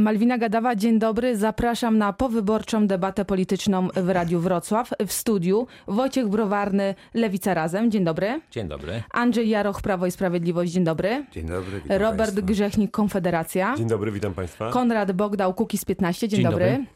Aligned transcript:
Malwina 0.00 0.38
Gadawa, 0.38 0.76
dzień 0.76 0.98
dobry. 0.98 1.36
Zapraszam 1.36 1.98
na 1.98 2.12
powyborczą 2.12 2.86
debatę 2.86 3.24
polityczną 3.24 3.88
w 3.96 4.08
Radiu 4.08 4.40
Wrocław. 4.40 4.90
W 5.06 5.12
studiu 5.12 5.66
Wojciech 5.88 6.28
Browarny, 6.28 6.94
Lewica 7.14 7.54
Razem. 7.54 7.90
Dzień 7.90 8.04
dobry. 8.04 8.40
Dzień 8.50 8.68
dobry. 8.68 9.02
Andrzej 9.10 9.48
Jaroch, 9.48 9.82
Prawo 9.82 10.06
i 10.06 10.10
Sprawiedliwość. 10.10 10.72
Dzień 10.72 10.84
dobry. 10.84 11.26
Dzień 11.32 11.46
dobry. 11.46 11.80
Witam 11.80 11.98
Robert 11.98 12.18
państwa. 12.18 12.42
Grzechnik, 12.42 12.90
Konfederacja. 12.90 13.74
Dzień 13.76 13.88
dobry, 13.88 14.12
witam 14.12 14.34
Państwa. 14.34 14.70
Konrad 14.70 15.12
Bogdał, 15.12 15.54
Kukiz 15.54 15.84
15. 15.84 16.28
Dzień, 16.28 16.36
Dzień 16.40 16.50
dobry. 16.50 16.70
dobry. 16.70 16.86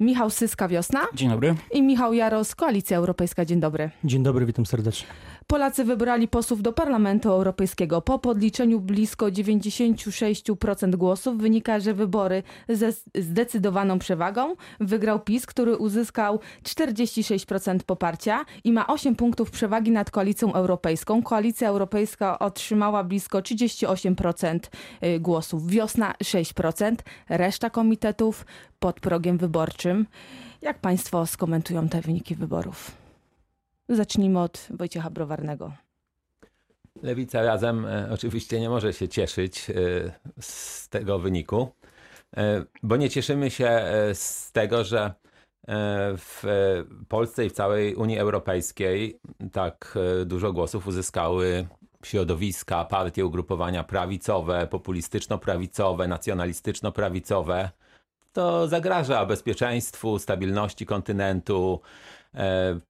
Michał 0.00 0.30
Syska, 0.30 0.68
Wiosna. 0.68 1.00
Dzień 1.14 1.30
dobry. 1.30 1.54
I 1.72 1.82
Michał 1.82 2.12
Jaros, 2.12 2.54
Koalicja 2.54 2.96
Europejska. 2.96 3.44
Dzień 3.44 3.60
dobry. 3.60 3.90
Dzień 4.04 4.22
dobry, 4.22 4.46
witam 4.46 4.66
serdecznie. 4.66 5.06
Polacy 5.46 5.84
wybrali 5.84 6.28
posłów 6.28 6.62
do 6.62 6.72
Parlamentu 6.72 7.30
Europejskiego. 7.30 8.02
Po 8.02 8.18
podliczeniu 8.18 8.80
blisko 8.80 9.26
96% 9.26 10.96
głosów 10.96 11.38
wynika, 11.38 11.80
że 11.80 11.94
wybory 11.94 12.42
ze 12.68 12.92
zdecydowaną 13.14 13.98
przewagą 13.98 14.56
wygrał 14.80 15.20
PiS, 15.20 15.46
który 15.46 15.76
uzyskał 15.76 16.40
46% 16.62 17.78
poparcia 17.86 18.44
i 18.64 18.72
ma 18.72 18.86
8 18.86 19.16
punktów 19.16 19.50
przewagi 19.50 19.90
nad 19.90 20.10
Koalicją 20.10 20.52
Europejską. 20.52 21.22
Koalicja 21.22 21.68
Europejska 21.68 22.38
otrzymała 22.38 23.04
blisko 23.04 23.38
38% 23.38 24.58
y, 25.04 25.20
głosów. 25.20 25.66
Wiosna 25.66 26.14
6%, 26.24 26.94
reszta 27.28 27.70
komitetów 27.70 28.46
pod 28.78 29.00
progiem 29.00 29.38
wyborczym. 29.38 30.06
Jak 30.62 30.78
Państwo 30.78 31.26
skomentują 31.26 31.88
te 31.88 32.00
wyniki 32.00 32.34
wyborów? 32.34 33.03
Zacznijmy 33.88 34.40
od 34.40 34.68
Wojciecha 34.70 35.10
Browarnego. 35.10 35.72
Lewica 37.02 37.42
razem 37.42 37.86
e, 37.86 38.08
oczywiście 38.12 38.60
nie 38.60 38.68
może 38.68 38.92
się 38.92 39.08
cieszyć 39.08 39.70
e, 39.70 39.74
z 40.40 40.88
tego 40.88 41.18
wyniku, 41.18 41.68
e, 42.36 42.64
bo 42.82 42.96
nie 42.96 43.10
cieszymy 43.10 43.50
się 43.50 43.82
z 44.12 44.52
tego, 44.52 44.84
że 44.84 45.14
w 46.16 46.44
Polsce 47.08 47.46
i 47.46 47.50
w 47.50 47.52
całej 47.52 47.94
Unii 47.94 48.18
Europejskiej 48.18 49.20
tak 49.52 49.98
dużo 50.26 50.52
głosów 50.52 50.86
uzyskały 50.86 51.66
środowiska, 52.04 52.84
partie, 52.84 53.26
ugrupowania 53.26 53.84
prawicowe, 53.84 54.66
populistyczno-prawicowe, 54.66 56.08
nacjonalistyczno-prawicowe. 56.08 57.68
To 58.32 58.68
zagraża 58.68 59.26
bezpieczeństwu, 59.26 60.18
stabilności 60.18 60.86
kontynentu, 60.86 61.80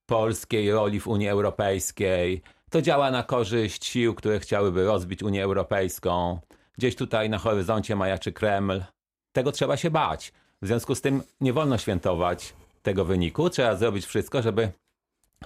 polskiej 0.06 0.72
roli 0.72 1.00
w 1.00 1.08
Unii 1.08 1.28
Europejskiej. 1.28 2.42
To 2.70 2.82
działa 2.82 3.10
na 3.10 3.22
korzyść 3.22 3.84
sił, 3.84 4.14
które 4.14 4.40
chciałyby 4.40 4.84
rozbić 4.84 5.22
Unię 5.22 5.44
Europejską. 5.44 6.38
Gdzieś 6.78 6.96
tutaj 6.96 7.30
na 7.30 7.38
horyzoncie 7.38 7.96
majaczy 7.96 8.32
Kreml. 8.32 8.82
Tego 9.32 9.52
trzeba 9.52 9.76
się 9.76 9.90
bać. 9.90 10.32
W 10.62 10.66
związku 10.66 10.94
z 10.94 11.00
tym 11.00 11.22
nie 11.40 11.52
wolno 11.52 11.78
świętować 11.78 12.54
tego 12.82 13.04
wyniku. 13.04 13.50
Trzeba 13.50 13.76
zrobić 13.76 14.06
wszystko, 14.06 14.42
żeby 14.42 14.72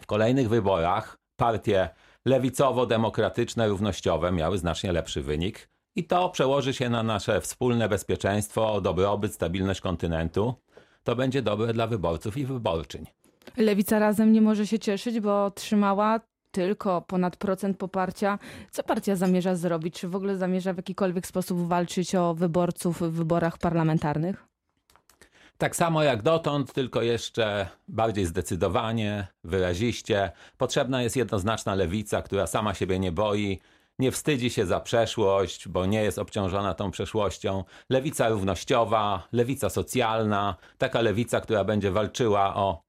w 0.01 0.07
kolejnych 0.07 0.49
wyborach 0.49 1.19
partie 1.37 1.89
lewicowo-demokratyczne, 2.27 3.69
równościowe 3.69 4.33
miały 4.33 4.59
znacznie 4.59 4.93
lepszy 4.93 5.23
wynik. 5.23 5.69
I 5.97 6.05
to 6.05 6.29
przełoży 6.29 6.75
się 6.75 6.91
na 6.91 7.03
nasze 7.03 7.41
wspólne 7.41 7.89
bezpieczeństwo, 7.89 8.81
dobrobyt, 8.81 9.35
stabilność 9.35 9.81
kontynentu. 9.81 10.55
To 11.05 11.17
będzie 11.17 11.43
dobre 11.43 11.73
dla 11.73 11.87
wyborców 11.87 12.37
i 12.37 12.47
wyborczyń. 12.47 13.07
Lewica 13.59 13.99
razem 13.99 14.33
nie 14.33 14.41
może 14.41 14.67
się 14.67 14.79
cieszyć, 14.79 15.21
bo 15.21 15.45
otrzymała 15.45 16.21
tylko 16.51 17.03
ponad 17.03 17.37
procent 17.37 17.77
poparcia. 17.77 18.39
Co 18.71 18.83
partia 18.83 19.17
zamierza 19.17 19.57
zrobić? 19.57 20.01
Czy 20.01 20.09
w 20.09 20.17
ogóle 20.17 20.37
zamierza 20.37 20.73
w 20.73 20.77
jakikolwiek 20.77 21.27
sposób 21.27 21.69
walczyć 21.69 22.15
o 22.15 22.35
wyborców 22.35 23.01
w 23.03 23.11
wyborach 23.11 23.59
parlamentarnych? 23.59 24.45
Tak 25.59 25.77
samo 25.77 26.03
jak 26.03 26.23
dotąd, 26.23 26.73
tylko 26.73 27.03
jeszcze 27.03 27.69
bardziej 27.89 28.27
zdecydowanie, 28.27 29.27
wyraziście. 29.45 30.33
Potrzebna 30.59 31.03
jest 31.03 31.17
jednoznaczna 31.17 31.75
lewica, 31.75 32.23
która 32.23 32.47
sama 32.47 32.75
siebie 32.75 32.99
nie 32.99 33.13
boi, 33.13 33.61
nie 33.99 34.13
wstydzi 34.13 34.51
się 34.51 34.67
za 34.67 34.81
przeszłość, 34.81 35.69
bo 35.69 35.87
nie 35.87 36.03
jest 36.03 36.19
obciążona 36.19 36.75
tą 36.75 36.91
przeszłością. 36.91 37.65
Lewica 37.91 38.29
równościowa, 38.29 39.29
lewica 39.33 39.71
socjalna, 39.71 40.57
taka 40.79 41.01
lewica, 41.01 41.41
która 41.41 41.65
będzie 41.65 41.91
walczyła 41.91 42.57
o 42.57 42.88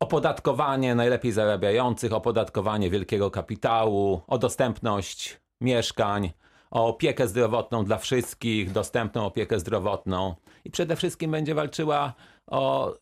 opodatkowanie 0.00 0.94
najlepiej 0.94 1.32
zarabiających, 1.32 2.12
opodatkowanie 2.12 2.90
wielkiego 2.90 3.30
kapitału, 3.30 4.20
o 4.26 4.38
dostępność 4.38 5.40
mieszkań, 5.60 6.30
o 6.70 6.86
opiekę 6.88 7.28
zdrowotną 7.28 7.84
dla 7.84 7.98
wszystkich, 7.98 8.72
dostępną 8.72 9.26
opiekę 9.26 9.60
zdrowotną 9.60 10.34
i 10.64 10.70
przede 10.70 10.96
wszystkim 10.96 11.30
będzie 11.30 11.54
walczyła 11.54 12.12
o 12.46 12.94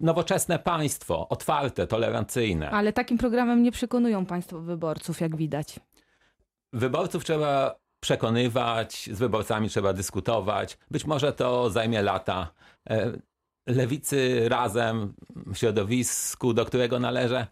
nowoczesne 0.00 0.58
państwo, 0.58 1.28
otwarte, 1.28 1.86
tolerancyjne. 1.86 2.70
Ale 2.70 2.92
takim 2.92 3.18
programem 3.18 3.62
nie 3.62 3.72
przekonują 3.72 4.26
państwo 4.26 4.60
wyborców, 4.60 5.20
jak 5.20 5.36
widać. 5.36 5.80
Wyborców 6.72 7.24
trzeba 7.24 7.74
przekonywać, 8.00 9.10
z 9.12 9.18
wyborcami 9.18 9.68
trzeba 9.68 9.92
dyskutować. 9.92 10.78
Być 10.90 11.04
może 11.04 11.32
to 11.32 11.70
zajmie 11.70 12.02
lata. 12.02 12.52
Lewicy 13.66 14.48
razem, 14.48 15.14
w 15.46 15.56
środowisku, 15.56 16.54
do 16.54 16.64
którego 16.64 17.00
należę, 17.00 17.46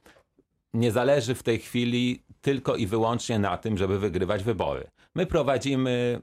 nie 0.75 0.93
zależy 0.93 1.35
w 1.35 1.43
tej 1.43 1.59
chwili 1.59 2.23
tylko 2.41 2.77
i 2.77 2.87
wyłącznie 2.87 3.39
na 3.39 3.59
tym, 3.59 3.79
żeby 3.79 3.99
wygrywać 3.99 4.45
wybory. 4.45 4.91
My 5.15 5.27
prowadzimy 5.27 6.23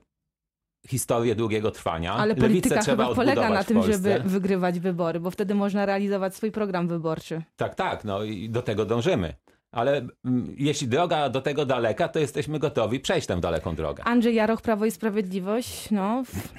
historię 0.88 1.36
długiego 1.36 1.72
trwania. 1.72 2.14
Ale 2.14 2.28
Lewicę 2.28 2.48
polityka 2.48 2.82
trzeba 2.82 3.04
chyba 3.04 3.16
polega 3.16 3.50
na 3.50 3.64
tym, 3.64 3.84
żeby 3.84 4.22
wygrywać 4.26 4.80
wybory, 4.80 5.20
bo 5.20 5.32
wtedy 5.32 5.56
można 5.56 5.86
realizować 5.86 6.36
swój 6.36 6.52
program 6.52 6.88
wyborczy. 6.88 7.42
Tak, 7.56 7.76
tak, 7.76 8.04
no 8.04 8.24
i 8.24 8.50
do 8.50 8.62
tego 8.62 8.86
dążymy. 8.86 9.34
Ale 9.72 10.08
mm, 10.26 10.56
jeśli 10.58 10.88
droga 10.88 11.30
do 11.30 11.42
tego 11.42 11.66
daleka, 11.66 12.08
to 12.08 12.20
jesteśmy 12.20 12.60
gotowi 12.60 13.00
przejść 13.00 13.28
tę 13.28 13.40
daleką 13.40 13.76
drogę. 13.76 14.04
Andrzej 14.04 14.36
Jaroch, 14.36 14.62
Prawo 14.62 14.86
i 14.86 14.92
Sprawiedliwość, 14.92 15.92
no 15.92 16.24
w, 16.24 16.54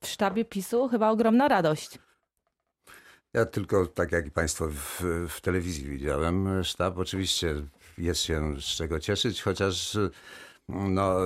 w 0.00 0.06
sztabie 0.08 0.44
PiSu 0.44 0.88
chyba 0.88 1.10
ogromna 1.10 1.48
radość. 1.48 1.98
Ja 3.36 3.46
tylko, 3.46 3.86
tak 3.86 4.12
jak 4.12 4.26
i 4.26 4.30
Państwo 4.30 4.68
w, 4.68 5.02
w 5.28 5.40
telewizji 5.40 5.84
widziałem, 5.84 6.64
sztab 6.64 6.98
oczywiście 6.98 7.54
jest 7.98 8.20
się 8.20 8.54
z 8.60 8.64
czego 8.64 9.00
cieszyć, 9.00 9.42
chociaż 9.42 9.98
no, 10.68 11.16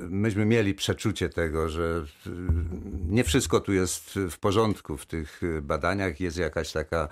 myśmy 0.00 0.44
mieli 0.44 0.74
przeczucie 0.74 1.28
tego, 1.28 1.68
że 1.68 2.04
nie 3.08 3.24
wszystko 3.24 3.60
tu 3.60 3.72
jest 3.72 4.18
w 4.30 4.38
porządku 4.38 4.96
w 4.96 5.06
tych 5.06 5.40
badaniach. 5.62 6.20
Jest 6.20 6.36
jakaś 6.36 6.72
taka 6.72 7.08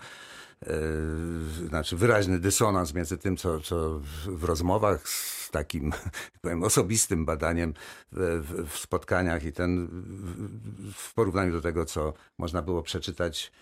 e, 0.62 0.76
znaczy 1.68 1.96
wyraźny 1.96 2.38
dysonans 2.38 2.94
między 2.94 3.18
tym, 3.18 3.36
co, 3.36 3.60
co 3.60 4.00
w- 4.26 4.44
rozmowach 4.44 5.08
z 5.08 5.43
takim 5.54 5.92
powiem, 6.42 6.62
osobistym 6.62 7.24
badaniem 7.24 7.74
w, 8.12 8.18
w, 8.68 8.78
spotkaniach 8.78 9.44
i 9.44 9.52
ten 9.52 9.88
w- 10.94 11.14
porównaniu 11.14 11.52
do 11.52 11.60
tego, 11.60 11.84
co 11.84 12.12
można 12.38 12.62
było 12.62 12.82
przeczytać 12.82 13.52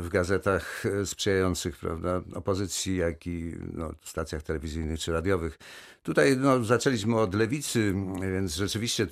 w 0.00 0.08
gazetach 0.08 0.86
e, 0.86 1.06
sprzyjających 1.06 1.76
prawda, 1.76 2.22
opozycji, 2.34 2.96
jak 2.96 3.26
i 3.26 3.54
no, 3.72 3.92
stacjach 4.04 4.42
telewizyjnych 4.42 5.00
czy 5.00 5.12
radiowych. 5.12 5.58
Tutaj 6.02 6.36
no, 6.36 6.64
zaczęliśmy 6.64 7.20
od 7.20 7.34
lewicy, 7.34 7.94
więc 8.20 8.54
rzeczywiście 8.54 9.06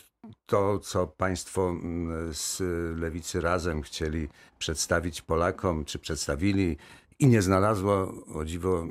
to, 0.46 0.78
co 0.78 1.06
Państwo 1.06 1.70
mm, 1.70 2.34
z 2.34 2.62
lewicy 3.00 3.40
razem 3.40 3.82
chcieli 3.82 4.28
przedstawić 4.58 5.22
Polakom, 5.22 5.84
czy 5.84 5.98
przedstawili 5.98 6.76
i 7.19 7.27
nie 7.27 7.43
znalazło, 7.43 8.15
o 8.34 8.44
dziwo, 8.44 8.87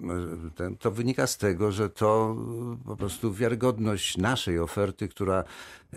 ten, 0.55 0.77
to 0.77 0.91
wynika 0.91 1.27
z 1.27 1.37
tego, 1.37 1.71
że 1.71 1.89
to 1.89 2.35
po 2.85 2.95
prostu 2.97 3.33
wiarygodność 3.33 4.17
naszej 4.17 4.59
oferty, 4.59 5.07
która 5.07 5.43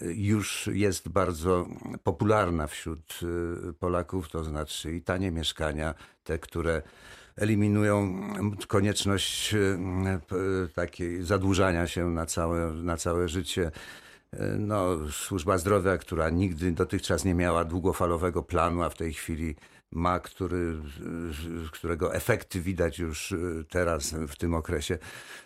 już 0.02 0.70
jest 0.72 1.08
bardzo 1.08 1.66
popularna 2.02 2.66
wśród 2.66 3.20
e, 3.68 3.72
Polaków, 3.72 4.28
to 4.28 4.44
znaczy 4.44 4.94
i 4.96 5.02
tanie 5.02 5.30
mieszkania, 5.30 5.94
te, 6.24 6.38
które 6.38 6.82
eliminują 7.36 8.20
konieczność 8.68 9.54
p- 10.28 10.36
takiej 10.74 11.22
zadłużania 11.22 11.86
się 11.86 12.10
na 12.10 12.26
całe, 12.26 12.72
na 12.72 12.96
całe 12.96 13.28
życie. 13.28 13.70
E, 14.32 14.46
No, 14.58 14.86
służba 15.10 15.58
zdrowia, 15.58 15.98
która 15.98 16.30
nigdy 16.30 16.72
dotychczas 16.72 17.24
nie 17.24 17.34
miała 17.34 17.64
długofalowego 17.64 18.42
planu, 18.42 18.82
a 18.82 18.88
w 18.88 18.94
tej 18.96 19.12
chwili 19.12 19.56
ma, 19.92 20.20
który, 20.20 20.76
którego 21.72 22.14
efekty 22.14 22.60
widać 22.60 22.98
już 22.98 23.32
e, 23.32 23.36
teraz 23.68 24.14
w 24.28 24.36
tym 24.36 24.54
okresie. 24.54 24.98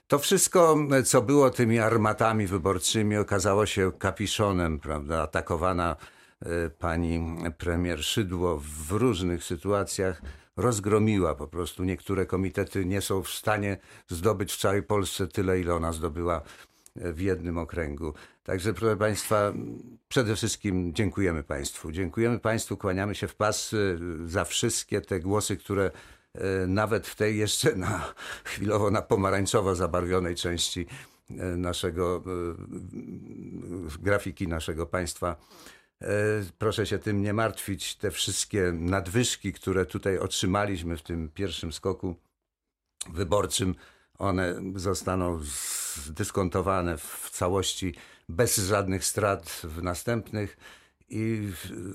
To 0.06 0.18
wszystko, 0.18 0.76
co 1.04 1.22
było 1.22 1.50
tymi 1.50 1.78
armatami 1.78 2.46
wyborczymi, 2.46 3.16
okazało 3.16 3.66
się 3.66 3.92
kapiszonem, 3.98 4.78
prawda? 4.78 5.22
Atakowana 5.22 5.96
e, 6.40 6.70
pani 6.70 7.36
premier 7.58 8.04
Szydło 8.04 8.62
w 8.86 8.92
różnych 8.92 9.44
sytuacjach 9.44 10.22
rozgromiła 10.56 11.34
po 11.34 11.46
prostu. 11.48 11.84
Niektóre 11.84 12.26
komitety 12.26 12.84
nie 12.84 13.00
są 13.00 13.22
w 13.22 13.28
stanie 13.28 13.76
zdobyć 14.08 14.52
w 14.52 14.60
całej 14.60 14.82
Polsce 14.82 15.26
tyle, 15.26 15.60
ile 15.60 15.74
ona 15.74 15.92
zdobyła 15.92 16.42
w 16.96 17.20
jednym 17.20 17.58
okręgu. 17.58 18.14
Także 18.44 18.74
proszę 18.74 18.96
Państwa, 18.96 19.52
przede 20.08 20.36
wszystkim 20.36 20.94
dziękujemy 20.94 21.42
Państwu. 21.42 21.92
Dziękujemy 21.92 22.38
Państwu, 22.38 22.76
kłaniamy 22.76 23.14
się 23.14 23.28
w 23.28 23.34
pas 23.34 23.72
y, 23.72 23.98
za 24.26 24.44
wszystkie 24.44 25.00
te 25.00 25.20
głosy, 25.20 25.56
które 25.56 25.90
y, 26.36 26.66
nawet 26.66 27.06
w 27.06 27.14
tej 27.14 27.38
jeszcze 27.38 27.76
na, 27.76 28.14
chwilowo 28.44 28.90
na 28.90 29.02
pomarańczowo 29.02 29.74
zabarwionej 29.74 30.34
części 30.34 30.86
y, 31.30 31.34
naszego 31.56 32.22
grafiki 34.00 34.48
naszego 34.48 34.86
państwa. 34.86 35.36
Proszę 36.58 36.86
się 36.86 36.98
tym 36.98 37.22
nie 37.22 37.32
martwić. 37.32 37.96
Te 37.96 38.10
wszystkie 38.10 38.72
nadwyżki, 38.72 39.52
które 39.52 39.86
tutaj 39.86 40.18
otrzymaliśmy 40.18 40.96
w 40.96 41.02
tym 41.02 41.30
pierwszym 41.34 41.72
skoku 41.72 42.16
wyborczym, 43.12 43.74
one 44.22 44.54
zostaną 44.76 45.40
zdyskontowane 45.94 46.98
w 46.98 47.30
całości 47.32 47.94
bez 48.28 48.56
żadnych 48.56 49.04
strat 49.04 49.62
w 49.64 49.82
następnych 49.82 50.56
i 51.08 51.48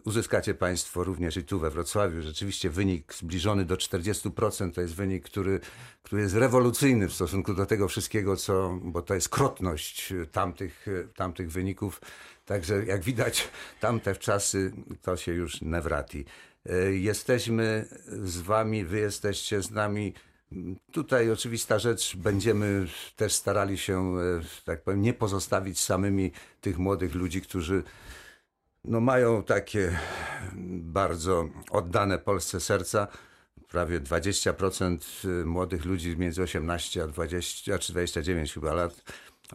uzyskacie 0.06 0.54
Państwo 0.54 1.04
również 1.04 1.38
i 1.38 1.44
tu 1.44 1.60
we 1.60 1.70
Wrocławiu. 1.70 2.22
Rzeczywiście 2.22 2.70
wynik 2.70 3.14
zbliżony 3.14 3.66
do 3.66 3.76
40% 3.76 4.72
to 4.72 4.82
jest 4.82 4.96
wynik, 4.96 5.26
który, 5.26 5.60
który 6.04 6.22
jest 6.22 6.36
rewolucyjny 6.36 7.08
w 7.08 7.14
stosunku 7.14 7.54
do 7.54 7.66
tego 7.66 7.88
wszystkiego, 7.88 8.36
co, 8.36 8.80
bo 8.84 9.02
to 9.02 9.16
jest 9.16 9.30
krotność 9.30 10.14
tamtych, 10.32 10.86
tamtych 11.16 11.52
wyników. 11.52 12.02
Także 12.46 12.86
jak 12.86 13.04
widać, 13.04 13.48
tamte 13.80 14.16
czasy 14.16 14.72
to 15.02 15.18
się 15.18 15.34
już 15.34 15.62
nie 15.62 15.82
wrati. 15.82 16.26
Jesteśmy 16.92 17.88
z 18.08 18.38
Wami, 18.38 18.86
Wy 18.86 19.00
jesteście 19.00 19.62
z 19.62 19.72
nami 19.72 20.14
Tutaj 20.92 21.32
oczywista 21.32 21.80
rzecz, 21.80 22.16
będziemy 22.16 22.88
też 23.16 23.34
starali 23.34 23.78
się, 23.78 24.18
e, 24.20 24.42
tak 24.66 24.84
powiem, 24.84 25.02
nie 25.02 25.14
pozostawić 25.14 25.80
samymi 25.80 26.32
tych 26.62 26.78
młodych 26.78 27.16
ludzi, 27.16 27.42
którzy 27.42 27.84
no, 28.84 29.00
mają 29.00 29.44
takie 29.44 30.00
bardzo 30.70 31.50
oddane 31.72 32.20
Polsce 32.20 32.60
serca. 32.60 33.08
Prawie 33.68 34.02
20% 34.02 34.98
e, 35.42 35.46
młodych 35.46 35.86
ludzi 35.86 36.18
między 36.18 36.44
18 36.44 37.04
a 37.04 37.08
20, 37.08 37.80
czy 37.80 37.94
29 37.94 38.54
chyba 38.54 38.74
lat 38.74 39.04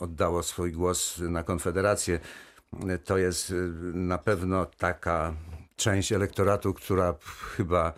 oddało 0.00 0.42
swój 0.42 0.72
głos 0.72 1.18
na 1.18 1.42
Konfederację. 1.42 2.20
E, 2.88 2.98
to 2.98 3.18
jest 3.18 3.54
na 3.94 4.18
pewno 4.18 4.66
taka 4.66 5.34
część 5.76 6.12
elektoratu, 6.12 6.74
która 6.74 7.14
chyba 7.56 7.92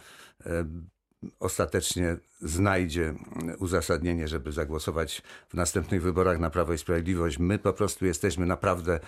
ostatecznie 1.40 2.16
znajdzie 2.40 3.14
uzasadnienie, 3.58 4.28
żeby 4.28 4.52
zagłosować 4.52 5.22
w 5.48 5.54
następnych 5.54 6.02
wyborach 6.02 6.38
na 6.38 6.50
Prawo 6.50 6.72
i 6.72 6.78
Sprawiedliwość. 6.78 7.38
My 7.38 7.58
po 7.58 7.72
prostu 7.72 8.06
jesteśmy 8.06 8.46
naprawdę 8.46 9.00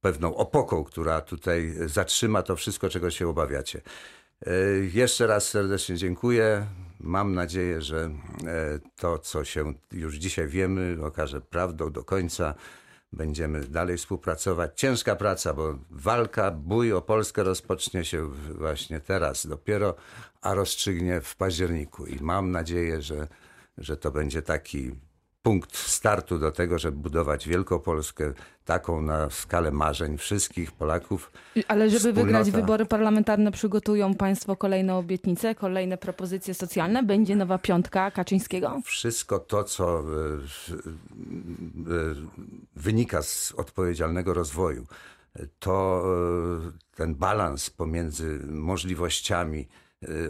pewną 0.00 0.36
opoką, 0.36 0.84
która 0.84 1.20
tutaj 1.20 1.74
zatrzyma 1.86 2.42
to 2.42 2.56
wszystko, 2.56 2.88
czego 2.88 3.10
się 3.10 3.28
obawiacie. 3.28 3.80
E, 4.46 4.52
jeszcze 4.92 5.26
raz 5.26 5.48
serdecznie 5.48 5.96
dziękuję. 5.96 6.66
Mam 7.00 7.34
nadzieję, 7.34 7.82
że 7.82 8.04
e, 8.04 8.10
to, 8.96 9.18
co 9.18 9.44
się 9.44 9.74
już 9.92 10.16
dzisiaj 10.16 10.48
wiemy, 10.48 10.98
okaże 11.02 11.40
prawdą 11.40 11.92
do 11.92 12.04
końca. 12.04 12.54
Będziemy 13.12 13.60
dalej 13.60 13.96
współpracować. 13.96 14.70
Ciężka 14.80 15.16
praca, 15.16 15.54
bo 15.54 15.78
walka, 15.90 16.50
bój 16.50 16.92
o 16.92 17.02
Polskę 17.02 17.42
rozpocznie 17.42 18.04
się 18.04 18.28
właśnie 18.54 19.00
teraz 19.00 19.46
dopiero, 19.46 19.94
a 20.40 20.54
rozstrzygnie 20.54 21.20
w 21.20 21.36
październiku. 21.36 22.06
I 22.06 22.20
mam 22.20 22.50
nadzieję, 22.50 23.02
że, 23.02 23.28
że 23.78 23.96
to 23.96 24.10
będzie 24.10 24.42
taki 24.42 24.90
punkt 25.48 25.76
startu 25.76 26.38
do 26.38 26.52
tego, 26.52 26.78
żeby 26.78 26.96
budować 26.96 27.48
Wielkopolskę 27.48 28.32
taką 28.64 29.02
na 29.02 29.30
skalę 29.30 29.70
marzeń 29.70 30.18
wszystkich 30.18 30.72
Polaków. 30.72 31.32
Ale 31.68 31.90
żeby 31.90 31.98
Wspólnota... 31.98 32.24
wygrać 32.24 32.50
wybory 32.50 32.86
parlamentarne, 32.86 33.52
przygotują 33.52 34.14
Państwo 34.14 34.56
kolejne 34.56 34.94
obietnice, 34.94 35.54
kolejne 35.54 35.98
propozycje 35.98 36.54
socjalne? 36.54 37.02
Będzie 37.02 37.36
nowa 37.36 37.58
piątka 37.58 38.10
Kaczyńskiego? 38.10 38.80
Wszystko 38.84 39.38
to, 39.38 39.64
co 39.64 40.00
e, 40.00 40.02
e, 40.02 40.74
wynika 42.76 43.22
z 43.22 43.52
odpowiedzialnego 43.56 44.34
rozwoju, 44.34 44.86
to 45.58 46.04
e, 46.66 46.96
ten 46.96 47.14
balans 47.14 47.70
pomiędzy 47.70 48.40
możliwościami, 48.46 49.68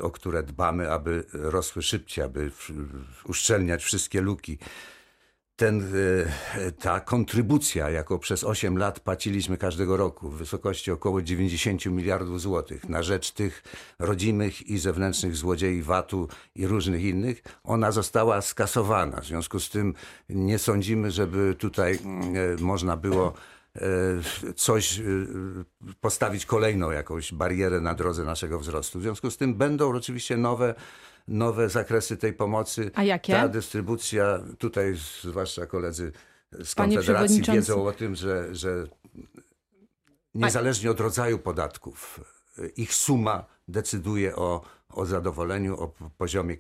o 0.01 0.11
które 0.11 0.43
dbamy, 0.43 0.91
aby 0.91 1.25
rosły 1.33 1.83
szybciej, 1.83 2.25
aby 2.25 2.51
uszczelniać 3.25 3.85
wszystkie 3.85 4.21
luki 4.21 4.59
ten, 5.59 5.93
e, 6.57 6.73
ta 6.73 7.01
kontrybucja, 7.01 7.91
jaką 7.91 8.19
przez 8.19 8.45
8 8.45 8.79
lat 8.79 9.01
płaciliśmy 9.01 9.57
każdego 9.57 9.97
roku 9.97 10.31
w 10.31 10.39
wysokości 10.39 10.91
około 10.91 11.23
90 11.23 11.87
miliardów 11.87 12.41
złotych 12.41 12.89
na 12.89 13.03
rzecz 13.03 13.31
tych 13.31 13.63
rodzimych 13.99 14.67
i 14.67 14.79
zewnętrznych 14.79 15.37
złodziei 15.37 15.83
VAT-u 15.83 16.29
i 16.55 16.67
różnych 16.67 17.03
innych, 17.03 17.43
ona 17.65 17.93
została 17.93 18.41
skasowana. 18.41 19.21
W 19.21 19.27
związku 19.27 19.61
z 19.61 19.71
tym 19.71 19.95
nie 20.29 20.59
sądzimy, 20.59 21.11
żeby 21.11 21.55
tutaj 21.59 21.95
e, 21.95 22.63
można 22.63 22.97
było 22.97 23.35
coś 24.57 25.01
postawić 26.01 26.47
kolejną 26.47 26.91
jakąś 26.91 27.33
barierę 27.33 27.81
na 27.81 27.95
drodze 27.95 28.25
naszego 28.25 28.59
wzrostu. 28.59 28.99
W 28.99 29.03
związku 29.03 29.31
z 29.31 29.37
tym 29.37 29.55
będą 29.55 29.97
oczywiście 29.97 30.37
nowe 30.37 30.75
nowe 31.29 31.69
zakresy 31.69 32.17
tej 32.17 32.33
pomocy. 32.33 32.91
A 32.95 33.05
jakie? 33.05 33.33
Ta 33.33 33.49
dystrybucja, 33.49 34.41
tutaj 34.59 34.95
zwłaszcza 35.23 35.67
koledzy 35.67 36.13
z 36.53 36.75
Konfederacji 36.75 37.43
wiedzą 37.43 37.87
o 37.87 37.93
tym, 37.93 38.15
że, 38.15 38.55
że 38.55 38.87
niezależnie 40.35 40.91
od 40.91 41.01
rodzaju 41.01 41.39
podatków, 41.39 42.21
ich 42.77 42.95
suma 42.95 43.45
decyduje 43.69 44.37
o, 44.37 44.65
o 44.99 45.07
zadowoleniu, 45.07 45.81
o 45.81 45.89
poziomie 46.19 46.57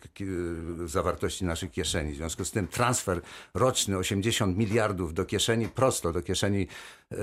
zawartości 0.86 1.44
naszych 1.44 1.70
kieszeni. 1.70 2.12
W 2.12 2.16
związku 2.16 2.44
z 2.44 2.50
tym 2.50 2.68
transfer 2.68 3.20
roczny 3.54 3.98
80 3.98 4.56
miliardów 4.56 5.14
do 5.14 5.24
kieszeni, 5.24 5.68
prosto 5.68 6.12
do 6.12 6.22
kieszeni, 6.22 6.66
e, 7.12 7.16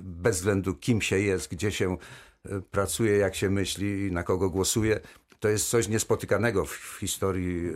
bez 0.00 0.36
względu 0.36 0.74
kim 0.74 1.02
się 1.02 1.18
jest, 1.18 1.50
gdzie 1.50 1.72
się 1.72 1.96
e, 2.44 2.60
pracuje, 2.60 3.16
jak 3.16 3.34
się 3.34 3.50
myśli, 3.50 4.12
na 4.12 4.22
kogo 4.22 4.50
głosuje, 4.50 5.00
to 5.42 5.48
jest 5.48 5.70
coś 5.70 5.88
niespotykanego 5.88 6.64
w 6.64 6.96
historii 7.00 7.66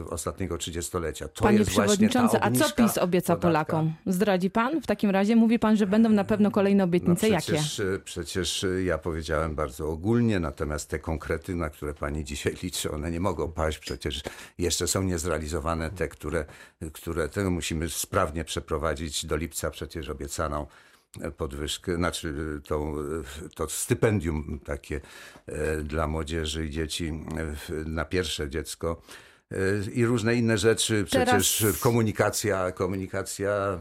y, 0.00 0.10
ostatniego 0.10 0.58
trzydziestolecia. 0.58 1.28
To 1.28 1.44
Panie 1.44 1.64
Przewodniczący, 1.64 2.40
a 2.40 2.50
co 2.50 2.70
PiS 2.70 2.98
obieca 2.98 3.36
podatka. 3.36 3.48
Polakom? 3.48 3.94
Zdradzi 4.06 4.50
Pan? 4.50 4.80
W 4.80 4.86
takim 4.86 5.10
razie 5.10 5.36
mówi 5.36 5.58
Pan, 5.58 5.76
że 5.76 5.86
będą 5.86 6.08
na 6.08 6.24
pewno 6.24 6.50
kolejne 6.50 6.84
obietnice. 6.84 7.28
No 7.28 7.38
przecież, 7.38 7.78
Jakie? 7.78 7.92
Y, 7.94 7.98
przecież 7.98 8.64
y, 8.64 8.82
ja 8.82 8.98
powiedziałem 8.98 9.54
bardzo 9.54 9.88
ogólnie, 9.88 10.40
natomiast 10.40 10.88
te 10.88 10.98
konkrety, 10.98 11.54
na 11.54 11.70
które 11.70 11.94
Pani 11.94 12.24
dzisiaj 12.32 12.56
liczy, 12.62 12.90
one 12.90 13.10
nie 13.10 13.20
mogą 13.20 13.52
paść. 13.52 13.78
Przecież 13.78 14.22
jeszcze 14.58 14.88
są 14.88 15.02
niezrealizowane 15.02 15.90
te, 15.90 16.08
które, 16.08 16.44
które 16.92 17.28
tego 17.28 17.50
musimy 17.50 17.90
sprawnie 17.90 18.44
przeprowadzić 18.44 19.26
do 19.26 19.36
lipca 19.36 19.70
przecież 19.70 20.08
obiecaną 20.08 20.66
podwyżkę, 21.36 21.96
znaczy 21.96 22.34
tą, 22.66 22.94
to 23.54 23.68
stypendium 23.68 24.60
takie 24.64 25.00
e, 25.46 25.76
dla 25.82 26.06
młodzieży 26.06 26.66
i 26.66 26.70
dzieci 26.70 27.12
na 27.86 28.04
pierwsze 28.04 28.50
dziecko. 28.50 29.02
e, 29.02 29.31
i 29.94 30.04
różne 30.04 30.34
inne 30.34 30.58
rzeczy. 30.58 31.04
Przecież 31.04 31.58
Teraz... 31.58 31.80
komunikacja, 31.80 32.72
komunikacja 32.72 33.78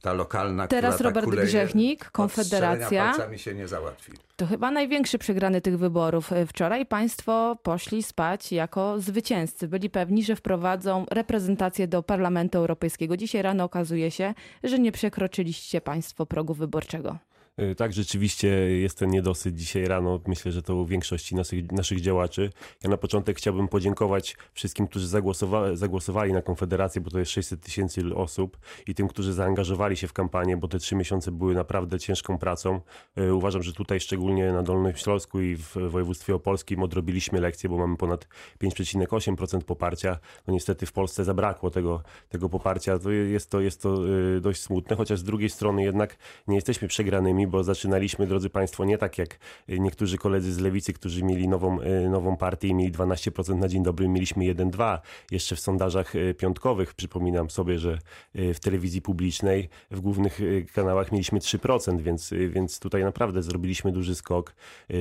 ta 0.00 0.12
lokalna, 0.12 0.68
Teraz 0.68 0.94
która 0.94 1.10
Robert 1.10 1.30
tak 1.30 1.44
Grzechnik, 1.44 2.10
Konfederacja. 2.10 3.12
palcami 3.12 3.38
się 3.38 3.54
nie 3.54 3.68
załatwi. 3.68 4.12
To 4.36 4.46
chyba 4.46 4.70
największy 4.70 5.18
przegrany 5.18 5.60
tych 5.60 5.78
wyborów. 5.78 6.30
Wczoraj 6.48 6.86
państwo 6.86 7.56
poszli 7.62 8.02
spać 8.02 8.52
jako 8.52 9.00
zwycięzcy. 9.00 9.68
Byli 9.68 9.90
pewni, 9.90 10.24
że 10.24 10.36
wprowadzą 10.36 11.06
reprezentację 11.10 11.88
do 11.88 12.02
Parlamentu 12.02 12.58
Europejskiego. 12.58 13.16
Dzisiaj 13.16 13.42
rano 13.42 13.64
okazuje 13.64 14.10
się, 14.10 14.34
że 14.64 14.78
nie 14.78 14.92
przekroczyliście 14.92 15.80
państwo 15.80 16.26
progu 16.26 16.54
wyborczego. 16.54 17.18
Y, 17.60 17.74
tak, 17.74 17.92
rzeczywiście 17.92 18.48
jest 18.80 18.98
ten 18.98 19.10
niedosyt 19.10 19.54
dzisiaj 19.54 19.84
rano. 19.84 20.20
Myślę, 20.26 20.52
że 20.52 20.62
to 20.62 20.76
u 20.76 20.86
większości 20.86 21.34
naszych, 21.34 21.72
naszych 21.72 22.00
działaczy. 22.00 22.50
Ja 22.84 22.90
na 22.90 22.96
początek 22.96 23.38
chciałbym 23.38 23.68
podziękować 23.68 24.36
wszystkim, 24.52 24.86
którzy 24.86 25.08
zagłosowali, 25.08 25.76
zagłosowali 25.76 26.32
na 26.32 26.42
Konfederację, 26.42 27.00
bo 27.00 27.10
to 27.10 27.18
jest 27.18 27.30
600 27.30 27.60
tysięcy 27.60 28.14
osób 28.14 28.58
i 28.86 28.94
tym, 28.94 29.08
którzy 29.08 29.32
zaangażowali 29.32 29.96
się 29.96 30.08
w 30.08 30.12
kampanię, 30.12 30.56
bo 30.56 30.68
te 30.68 30.78
trzy 30.78 30.96
miesiące 30.96 31.32
były 31.32 31.54
naprawdę 31.54 31.98
ciężką 31.98 32.38
pracą. 32.38 32.80
Y, 33.18 33.34
uważam, 33.34 33.62
że 33.62 33.72
tutaj 33.72 34.00
szczególnie 34.00 34.52
na 34.52 34.62
Dolnym 34.62 34.96
Śląsku 34.96 35.40
i 35.40 35.56
w 35.56 35.76
województwie 35.90 36.34
opolskim 36.34 36.82
odrobiliśmy 36.82 37.40
lekcję, 37.40 37.70
bo 37.70 37.78
mamy 37.78 37.96
ponad 37.96 38.28
5,8% 38.62 39.60
poparcia. 39.60 40.18
No 40.46 40.54
niestety 40.54 40.86
w 40.86 40.92
Polsce 40.92 41.24
zabrakło 41.24 41.70
tego, 41.70 42.02
tego 42.28 42.48
poparcia. 42.48 42.98
To 42.98 43.10
jest 43.10 43.50
to, 43.50 43.60
jest 43.60 43.82
to 43.82 44.08
y, 44.36 44.40
dość 44.40 44.62
smutne, 44.62 44.96
chociaż 44.96 45.18
z 45.18 45.24
drugiej 45.24 45.50
strony 45.50 45.82
jednak 45.82 46.16
nie 46.48 46.54
jesteśmy 46.54 46.88
przegranymi, 46.88 47.45
bo 47.46 47.64
zaczynaliśmy, 47.64 48.26
drodzy 48.26 48.50
Państwo, 48.50 48.84
nie 48.84 48.98
tak 48.98 49.18
jak 49.18 49.38
niektórzy 49.68 50.18
koledzy 50.18 50.52
z 50.52 50.58
lewicy, 50.58 50.92
którzy 50.92 51.24
mieli 51.24 51.48
nową, 51.48 51.78
nową 52.10 52.36
partię 52.36 52.68
i 52.68 52.74
mieli 52.74 52.92
12% 52.92 53.56
na 53.56 53.68
dzień 53.68 53.82
dobry, 53.82 54.08
mieliśmy 54.08 54.44
1-2. 54.44 54.98
Jeszcze 55.30 55.56
w 55.56 55.60
sondażach 55.60 56.12
piątkowych, 56.38 56.94
przypominam 56.94 57.50
sobie, 57.50 57.78
że 57.78 57.98
w 58.34 58.60
telewizji 58.60 59.02
publicznej, 59.02 59.68
w 59.90 60.00
głównych 60.00 60.40
kanałach 60.74 61.12
mieliśmy 61.12 61.38
3%, 61.38 62.00
więc, 62.00 62.34
więc 62.48 62.78
tutaj 62.78 63.04
naprawdę 63.04 63.42
zrobiliśmy 63.42 63.92
duży 63.92 64.14
skok. 64.14 64.54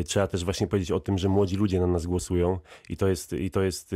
Trzeba 0.06 0.28
też 0.28 0.46
właśnie 0.46 0.68
powiedzieć 0.68 0.92
o 0.92 1.00
tym, 1.00 1.18
że 1.18 1.30
młodzi 1.30 1.56
ludzie 1.56 1.80
na 1.80 1.88
nas 1.88 2.06
głosują 2.06 2.60
i 2.90 2.98
to 2.98 3.08
jest, 3.08 3.34
i 3.34 3.52
to 3.52 3.62
jest 3.62 3.96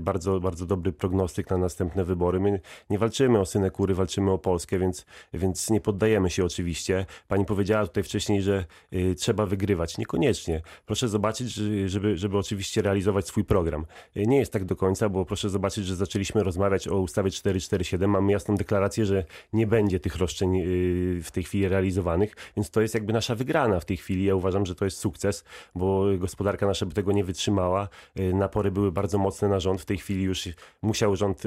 bardzo, 0.00 0.40
bardzo 0.40 0.66
dobry 0.66 0.92
prognostyk 0.92 1.50
na 1.50 1.56
następne 1.56 2.04
wybory. 2.04 2.40
My 2.40 2.60
nie 2.90 2.98
walczymy 2.98 3.40
o 3.40 3.46
synekury, 3.46 3.94
walczymy 3.94 4.30
o 4.30 4.38
Polskę, 4.38 4.78
więc, 4.78 5.06
więc 5.34 5.70
nie 5.70 5.80
poddajemy 5.80 6.30
się 6.30 6.44
oczywiście. 6.44 7.06
Pani 7.28 7.44
powiedziała 7.44 7.77
tutaj 7.86 8.02
wcześniej, 8.02 8.42
że 8.42 8.64
y, 8.92 9.14
trzeba 9.14 9.46
wygrywać. 9.46 9.98
Niekoniecznie. 9.98 10.62
Proszę 10.86 11.08
zobaczyć, 11.08 11.52
żeby, 11.86 12.16
żeby 12.16 12.38
oczywiście 12.38 12.82
realizować 12.82 13.26
swój 13.26 13.44
program. 13.44 13.86
Y, 14.16 14.26
nie 14.26 14.38
jest 14.38 14.52
tak 14.52 14.64
do 14.64 14.76
końca, 14.76 15.08
bo 15.08 15.24
proszę 15.24 15.50
zobaczyć, 15.50 15.86
że 15.86 15.96
zaczęliśmy 15.96 16.42
rozmawiać 16.42 16.88
o 16.88 17.00
ustawie 17.00 17.30
447. 17.30 18.10
Mamy 18.10 18.32
jasną 18.32 18.56
deklarację, 18.56 19.06
że 19.06 19.24
nie 19.52 19.66
będzie 19.66 20.00
tych 20.00 20.16
roszczeń 20.16 20.56
y, 20.56 21.22
w 21.22 21.30
tej 21.30 21.42
chwili 21.42 21.68
realizowanych, 21.68 22.36
więc 22.56 22.70
to 22.70 22.80
jest 22.80 22.94
jakby 22.94 23.12
nasza 23.12 23.34
wygrana 23.34 23.80
w 23.80 23.84
tej 23.84 23.96
chwili. 23.96 24.24
Ja 24.24 24.34
uważam, 24.34 24.66
że 24.66 24.74
to 24.74 24.84
jest 24.84 24.98
sukces, 24.98 25.44
bo 25.74 26.04
gospodarka 26.18 26.66
nasza 26.66 26.86
by 26.86 26.94
tego 26.94 27.12
nie 27.12 27.24
wytrzymała. 27.24 27.88
Napory 28.34 28.70
były 28.70 28.92
bardzo 28.92 29.18
mocne 29.18 29.48
na 29.48 29.60
rząd. 29.60 29.80
W 29.80 29.84
tej 29.84 29.96
chwili 29.96 30.22
już 30.22 30.48
musiał 30.82 31.16
rząd 31.16 31.42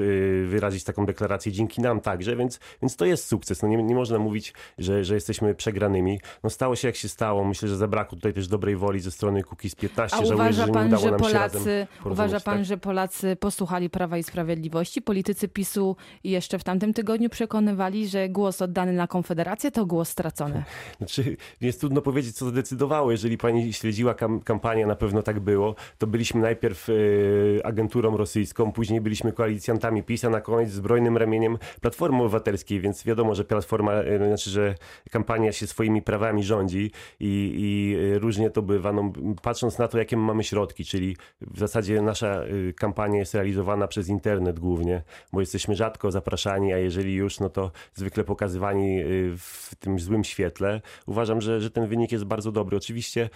wyrazić 0.46 0.84
taką 0.84 1.06
deklarację 1.06 1.52
dzięki 1.52 1.80
nam 1.80 2.00
także, 2.00 2.36
więc, 2.36 2.60
więc 2.82 2.96
to 2.96 3.04
jest 3.04 3.26
sukces. 3.26 3.62
No 3.62 3.68
nie, 3.68 3.82
nie 3.82 3.94
można 3.94 4.18
mówić, 4.18 4.54
że, 4.78 5.04
że 5.04 5.14
jesteśmy 5.14 5.54
przegranymi. 5.54 6.20
No 6.42 6.50
stało 6.50 6.76
się 6.76 6.88
jak 6.88 6.96
się 6.96 7.08
stało. 7.08 7.44
Myślę, 7.44 7.68
że 7.68 7.76
zabrakło 7.76 8.16
tutaj 8.16 8.32
też 8.32 8.48
dobrej 8.48 8.76
woli 8.76 9.00
ze 9.00 9.10
strony 9.10 9.42
Kukiz 9.42 9.74
15. 9.74 10.16
A 10.16 10.20
uważa 10.20 10.68
pan, 10.68 10.90
że, 10.90 10.98
że 10.98 11.12
Polacy, 11.12 11.86
uważa 12.04 12.40
pan, 12.40 12.56
tak? 12.56 12.64
że 12.64 12.76
Polacy 12.76 13.36
posłuchali 13.36 13.90
Prawa 13.90 14.18
i 14.18 14.22
Sprawiedliwości? 14.22 15.02
Politycy 15.02 15.48
PiSu 15.48 15.96
jeszcze 16.24 16.58
w 16.58 16.64
tamtym 16.64 16.94
tygodniu 16.94 17.28
przekonywali, 17.28 18.08
że 18.08 18.28
głos 18.28 18.62
oddany 18.62 18.92
na 18.92 19.06
Konfederację 19.06 19.70
to 19.70 19.86
głos 19.86 20.08
stracony. 20.08 20.64
Znaczy, 20.98 21.36
jest 21.60 21.80
trudno 21.80 22.02
powiedzieć, 22.02 22.36
co 22.36 22.48
zdecydowało. 22.48 23.10
Jeżeli 23.12 23.38
pani 23.38 23.72
śledziła 23.72 24.14
kam 24.14 24.40
kampanię, 24.40 24.86
na 24.86 24.96
pewno 24.96 25.22
tak 25.22 25.40
było. 25.40 25.74
To 25.98 26.06
byliśmy 26.06 26.40
najpierw 26.40 26.88
y, 26.88 27.60
agenturą 27.64 28.16
rosyjską, 28.16 28.72
później 28.72 29.00
byliśmy 29.00 29.32
koalicjantami 29.32 30.02
PiS, 30.02 30.24
a 30.24 30.30
na 30.30 30.40
koniec 30.40 30.70
zbrojnym 30.70 31.16
ramieniem 31.16 31.58
Platformy 31.80 32.18
Obywatelskiej, 32.18 32.80
więc 32.80 33.04
wiadomo, 33.04 33.34
że 33.34 33.44
Platforma, 33.44 34.02
y, 34.02 34.26
znaczy, 34.26 34.50
że 34.50 34.74
kampania 35.10 35.52
się 35.52 35.66
swoimi 35.66 36.02
prawami 36.12 36.42
rządzi 36.42 36.90
i, 37.20 37.54
i 37.58 37.96
y, 38.14 38.18
różnie 38.18 38.50
to 38.50 38.62
bywa. 38.62 38.92
No, 38.92 39.12
patrząc 39.42 39.78
na 39.78 39.88
to, 39.88 39.98
jakie 39.98 40.16
mamy 40.16 40.44
środki, 40.44 40.84
czyli 40.84 41.16
w 41.40 41.58
zasadzie 41.58 42.02
nasza 42.02 42.44
kampania 42.76 43.18
jest 43.18 43.34
realizowana 43.34 43.86
przez 43.88 44.08
internet 44.08 44.60
głównie, 44.60 45.02
bo 45.32 45.40
jesteśmy 45.40 45.74
rzadko 45.74 46.10
zapraszani, 46.10 46.72
a 46.72 46.78
jeżeli 46.78 47.14
już, 47.14 47.40
no 47.40 47.48
to 47.48 47.70
zwykle 47.94 48.24
pokazywani 48.24 48.98
w 49.38 49.74
tym 49.78 49.98
złym 49.98 50.24
świetle. 50.24 50.80
Uważam, 51.06 51.40
że, 51.40 51.60
że 51.60 51.70
ten 51.70 51.86
wynik 51.86 52.12
jest 52.12 52.24
bardzo 52.24 52.52
dobry. 52.52 52.76
Oczywiście 52.76 53.30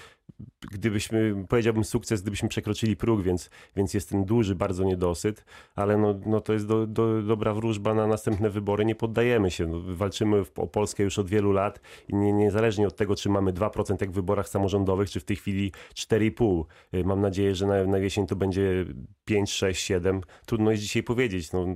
gdybyśmy, 0.73 1.45
powiedziałbym 1.49 1.85
sukces, 1.85 2.23
gdybyśmy 2.23 2.49
przekroczyli 2.49 2.97
próg, 2.97 3.23
więc, 3.23 3.51
więc 3.77 3.95
jest 3.95 4.11
ten 4.11 4.25
duży 4.25 4.55
bardzo 4.55 4.85
niedosyt, 4.85 5.45
ale 5.75 5.97
no, 5.97 6.21
no 6.27 6.41
to 6.41 6.53
jest 6.53 6.67
do, 6.67 6.87
do, 6.87 7.23
dobra 7.23 7.55
wróżba 7.55 7.95
na 7.95 8.07
następne 8.07 8.51
wybory. 8.51 8.85
Nie 8.85 8.95
poddajemy 8.95 9.51
się. 9.51 9.67
No, 9.67 9.81
walczymy 9.87 10.43
o 10.57 10.67
Polskę 10.67 11.03
już 11.03 11.19
od 11.19 11.29
wielu 11.29 11.53
lat 11.53 11.81
i 12.09 12.15
nie, 12.15 12.51
niezależnie 12.57 12.87
od 12.87 12.97
tego, 12.97 13.17
czy 13.17 13.29
mamy 13.29 13.53
2% 13.53 13.97
jak 14.01 14.11
w 14.11 14.15
wyborach 14.15 14.49
samorządowych, 14.49 15.11
czy 15.11 15.21
w 15.21 15.25
tej 15.25 15.37
chwili 15.37 15.73
4,5. 15.95 16.65
Mam 17.05 17.21
nadzieję, 17.21 17.55
że 17.55 17.67
na, 17.67 17.85
na 17.85 17.99
jesień 17.99 18.27
to 18.27 18.37
będzie 18.37 18.85
5, 19.25 19.53
6, 19.53 19.85
7. 19.85 20.21
Trudno 20.47 20.71
jest 20.71 20.83
dzisiaj 20.83 21.03
powiedzieć. 21.03 21.53
No, 21.53 21.67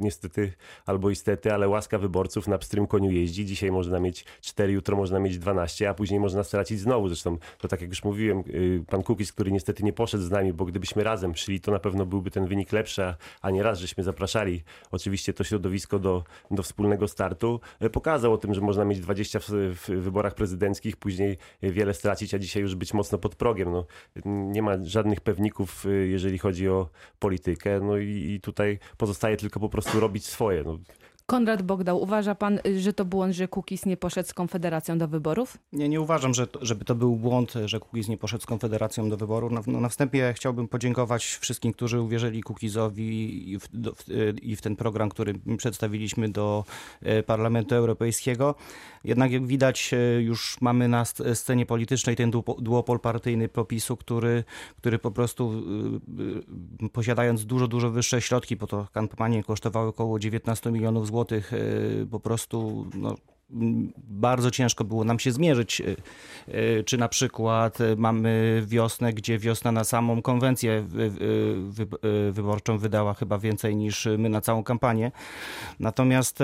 niestety 0.00 0.52
albo 0.86 1.10
istety, 1.10 1.52
ale 1.52 1.68
łaska 1.68 1.98
wyborców 1.98 2.48
na 2.48 2.58
pstrym 2.58 2.86
koniu 2.86 3.10
jeździ. 3.10 3.46
Dzisiaj 3.46 3.70
można 3.70 4.00
mieć 4.00 4.24
4, 4.40 4.72
jutro 4.72 4.96
można 4.96 5.18
mieć 5.18 5.38
12, 5.38 5.88
a 5.88 5.94
później 5.94 6.20
można 6.20 6.44
stracić 6.44 6.80
znowu. 6.80 7.08
Zresztą 7.08 7.38
to 7.58 7.68
tak 7.68 7.80
jak 7.80 7.90
już 7.90 8.04
mówiłem, 8.04 8.44
y, 8.48 8.84
pan 8.86 9.02
Kukis, 9.02 9.32
który 9.32 9.52
niestety 9.52 9.82
nie 9.82 9.92
poszedł 9.92 10.24
z 10.24 10.30
nami, 10.30 10.52
bo 10.52 10.64
gdybyśmy 10.64 11.04
razem 11.04 11.34
szli, 11.34 11.60
to 11.60 11.72
na 11.72 11.78
pewno 11.78 12.06
byłby 12.06 12.30
ten 12.30 12.46
wynik 12.46 12.72
lepszy, 12.72 13.14
a 13.42 13.50
nie 13.50 13.62
raz, 13.62 13.78
żeśmy 13.78 14.04
zapraszali 14.04 14.62
oczywiście 14.90 15.32
to 15.32 15.44
środowisko 15.44 15.98
do, 15.98 16.24
do 16.50 16.62
wspólnego 16.62 17.08
startu. 17.08 17.60
Y, 17.82 17.90
pokazał 17.90 18.32
o 18.32 18.38
tym, 18.38 18.54
że 18.54 18.60
można 18.60 18.84
mieć 18.84 19.00
20 19.00 19.38
w, 19.40 19.48
w 19.48 19.86
wyborach 19.88 20.34
prezydenckich, 20.34 20.96
później 20.96 21.36
wiele 21.62 21.94
stracić, 21.94 22.34
a 22.34 22.38
dzisiaj 22.38 22.62
już 22.62 22.74
być 22.74 22.94
mocno 22.94 23.18
pod 23.18 23.34
progiem. 23.34 23.72
No, 23.72 23.86
nie 24.24 24.62
ma 24.62 24.72
żadnych 24.82 25.20
pewników, 25.20 25.86
y, 25.86 26.08
jeżeli 26.08 26.38
chodzi 26.38 26.68
o 26.68 26.88
politykę. 27.18 27.80
No 27.80 27.96
i, 27.96 28.08
i 28.08 28.40
tutaj 28.40 28.78
pozostaje 28.96 29.36
tylko 29.36 29.60
po 29.60 29.68
prostu 29.68 29.77
prostu 29.80 30.00
robić 30.00 30.26
swoje. 30.26 30.64
No. 30.64 30.78
Konrad 31.30 31.62
Bogdał, 31.62 32.02
uważa 32.02 32.34
pan, 32.34 32.60
że 32.78 32.92
to 32.92 33.04
błąd, 33.04 33.34
że 33.34 33.48
Kukiz 33.48 33.86
nie 33.86 33.96
poszedł 33.96 34.28
z 34.28 34.34
Konfederacją 34.34 34.98
do 34.98 35.08
wyborów? 35.08 35.58
Nie, 35.72 35.88
nie 35.88 36.00
uważam, 36.00 36.34
że, 36.34 36.46
żeby 36.60 36.84
to 36.84 36.94
był 36.94 37.16
błąd, 37.16 37.54
że 37.64 37.80
Kukiz 37.80 38.08
nie 38.08 38.16
poszedł 38.18 38.42
z 38.42 38.46
Konfederacją 38.46 39.10
do 39.10 39.16
wyborów. 39.16 39.52
No, 39.52 39.60
no, 39.66 39.80
na 39.80 39.88
wstępie 39.88 40.32
chciałbym 40.36 40.68
podziękować 40.68 41.24
wszystkim, 41.24 41.72
którzy 41.72 42.00
uwierzyli 42.00 42.42
Kukizowi 42.42 43.50
i 43.50 43.58
w, 43.58 43.68
do, 43.72 43.92
w, 43.94 44.04
i 44.42 44.56
w 44.56 44.60
ten 44.60 44.76
program, 44.76 45.08
który 45.08 45.34
przedstawiliśmy 45.56 46.28
do 46.28 46.64
Parlamentu 47.26 47.74
Europejskiego. 47.74 48.54
Jednak 49.04 49.32
jak 49.32 49.46
widać, 49.46 49.90
już 50.20 50.60
mamy 50.60 50.88
na 50.88 51.04
scenie 51.34 51.66
politycznej 51.66 52.16
ten 52.16 52.30
duopol 52.58 53.00
partyjny 53.00 53.48
popisu, 53.48 53.96
który, 53.96 54.44
który 54.76 54.98
po 54.98 55.10
prostu 55.10 55.62
posiadając 56.92 57.46
dużo, 57.46 57.68
dużo 57.68 57.90
wyższe 57.90 58.20
środki, 58.20 58.56
bo 58.56 58.66
to 58.66 58.86
kampanie 58.92 59.44
kosztowały 59.44 59.88
około 59.88 60.18
19 60.18 60.70
milionów 60.70 61.06
złotych, 61.06 61.17
złotych 61.18 61.52
e, 61.52 62.06
po 62.10 62.20
prostu 62.20 62.86
no, 62.94 63.14
bardzo 63.50 64.50
ciężko 64.50 64.84
było 64.84 65.04
nam 65.04 65.18
się 65.18 65.32
zmierzyć, 65.32 65.80
e, 65.80 65.84
e, 66.48 66.84
czy 66.84 66.98
na 66.98 67.08
przykład 67.08 67.78
mamy 67.96 68.62
wiosnę, 68.66 69.12
gdzie 69.12 69.38
wiosna 69.38 69.72
na 69.72 69.84
samą 69.84 70.22
konwencję 70.22 70.88
wyborczą 72.32 72.78
wydała 72.78 73.14
chyba 73.14 73.38
więcej 73.38 73.76
niż 73.76 74.08
my 74.18 74.28
na 74.28 74.40
całą 74.40 74.64
kampanię. 74.64 75.12
Natomiast 75.80 76.38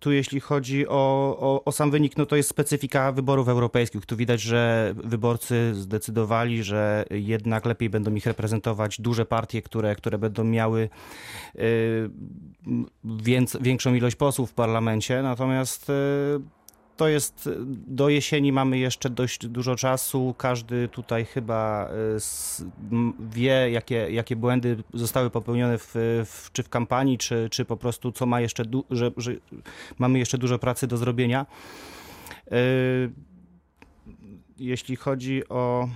tu 0.00 0.12
jeśli 0.12 0.40
chodzi 0.40 0.88
o, 0.88 1.36
o, 1.40 1.64
o 1.64 1.72
sam 1.72 1.90
wynik, 1.90 2.16
no 2.16 2.26
to 2.26 2.36
jest 2.36 2.48
specyfika 2.48 3.12
wyborów 3.12 3.48
europejskich. 3.48 4.06
Tu 4.06 4.16
widać, 4.16 4.40
że 4.40 4.94
wyborcy 4.96 5.74
zdecydowali, 5.74 6.62
że 6.62 7.04
jednak 7.10 7.66
lepiej 7.66 7.90
będą 7.90 8.14
ich 8.14 8.26
reprezentować 8.26 9.00
duże 9.00 9.26
partie, 9.26 9.62
które, 9.62 9.96
które 9.96 10.18
będą 10.18 10.44
miały 10.44 10.88
więc, 13.04 13.58
większą 13.60 13.94
ilość 13.94 14.16
posłów 14.16 14.50
w 14.50 14.54
parlamencie, 14.54 15.22
natomiast 15.22 15.92
to 16.96 17.08
jest 17.08 17.48
do 17.86 18.08
jesieni 18.08 18.52
mamy 18.52 18.78
jeszcze 18.78 19.10
dość 19.10 19.46
dużo 19.46 19.76
czasu. 19.76 20.34
Każdy 20.38 20.88
tutaj 20.88 21.24
chyba 21.24 21.88
e, 21.88 22.18
wie, 23.30 23.70
jakie, 23.70 24.10
jakie 24.10 24.36
błędy 24.36 24.76
zostały 24.94 25.30
popełnione 25.30 25.78
w, 25.78 25.94
w, 26.26 26.48
czy 26.52 26.62
w 26.62 26.68
kampanii, 26.68 27.18
czy, 27.18 27.48
czy 27.50 27.64
po 27.64 27.76
prostu 27.76 28.12
co 28.12 28.26
ma 28.26 28.40
jeszcze, 28.40 28.64
że, 28.90 29.10
że 29.16 29.32
mamy 29.98 30.18
jeszcze 30.18 30.38
dużo 30.38 30.58
pracy 30.58 30.86
do 30.86 30.96
zrobienia. 30.96 31.46
E, 32.50 32.56
jeśli 34.58 34.96
chodzi 34.96 35.48
o 35.48 35.88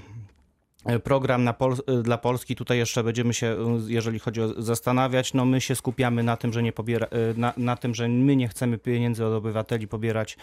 program 1.04 1.44
na 1.44 1.52
Pol 1.52 1.76
dla 2.02 2.18
Polski. 2.18 2.56
Tutaj 2.56 2.78
jeszcze 2.78 3.04
będziemy 3.04 3.34
się, 3.34 3.46
e, 3.46 3.56
jeżeli 3.86 4.18
chodzi 4.18 4.40
o 4.40 4.62
zastanawiać, 4.62 5.34
no 5.34 5.44
my 5.44 5.60
się 5.60 5.74
skupiamy 5.74 6.22
na 6.22 6.36
tym, 6.36 6.52
że 6.52 6.62
nie 6.62 6.72
pobiera, 6.72 7.06
na, 7.36 7.52
na 7.56 7.76
tym, 7.76 7.94
że 7.94 8.08
my 8.08 8.36
nie 8.36 8.48
chcemy 8.48 8.78
pieniędzy 8.78 9.26
od 9.26 9.32
obywateli 9.32 9.88
pobierać. 9.88 10.36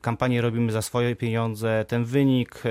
Kampanię 0.00 0.40
robimy 0.40 0.72
za 0.72 0.82
swoje 0.82 1.16
pieniądze. 1.16 1.84
Ten 1.88 2.04
wynik 2.04 2.62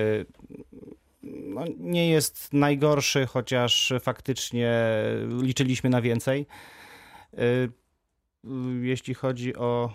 no, 1.24 1.64
nie 1.80 2.10
jest 2.10 2.54
najgorszy, 2.54 3.26
chociaż 3.26 3.94
faktycznie 4.02 4.74
liczyliśmy 5.42 5.90
na 5.90 6.02
więcej. 6.02 6.46
Jeśli 8.82 9.14
chodzi 9.14 9.56
o 9.56 9.90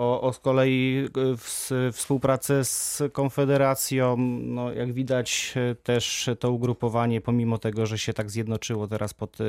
o, 0.00 0.20
o 0.20 0.32
z 0.32 0.38
kolei 0.38 1.08
e, 1.16 1.36
w, 1.36 1.70
współpracę 1.92 2.64
z 2.64 3.02
Konfederacją, 3.12 4.16
no 4.42 4.72
jak 4.72 4.92
widać 4.92 5.54
e, 5.56 5.74
też 5.74 6.30
to 6.38 6.52
ugrupowanie, 6.52 7.20
pomimo 7.20 7.58
tego, 7.58 7.86
że 7.86 7.98
się 7.98 8.12
tak 8.12 8.30
zjednoczyło 8.30 8.88
teraz 8.88 9.14
pod, 9.14 9.40
e, 9.40 9.44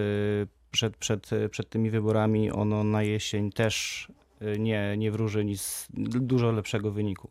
przed, 0.72 0.98
przed, 0.98 1.30
przed 1.52 1.70
tymi 1.70 1.90
wyborami, 1.90 2.52
ono 2.52 2.84
na 2.84 3.04
jesień 3.04 3.52
też 3.52 4.08
nie, 4.60 4.96
nie 4.98 5.12
wróży 5.12 5.46
nic 5.46 5.88
dużo 6.00 6.52
lepszego 6.52 6.92
wyniku. 6.92 7.30